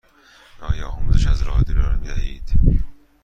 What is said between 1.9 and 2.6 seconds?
می دهید؟